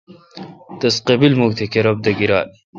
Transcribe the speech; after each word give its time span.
تس 0.79 0.95
قبیمکھ 1.07 1.55
تہ 1.57 1.65
کرب 1.73 1.95
دہ 2.03 2.11
گیرال۔ 2.17 2.47